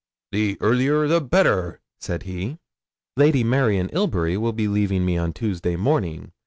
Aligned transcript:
'"The 0.31 0.57
earlier 0.61 1.07
the 1.07 1.21
better," 1.21 1.79
said 1.99 2.23
he. 2.23 2.57
'"Lady 3.15 3.43
Mary 3.43 3.77
and 3.77 3.93
Ilbury 3.93 4.35
will 4.35 4.51
be 4.51 4.67
leaving 4.67 5.05
me 5.05 5.15
on 5.15 5.31
Tuesday 5.31 5.75
morning. 5.75 6.31